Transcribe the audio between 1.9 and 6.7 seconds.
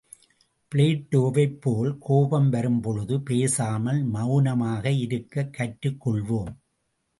கோபம் வரும் பொழுது பேசாமல் மெளனமாக இருக்கக் கற்றுக்கொள்வோம்!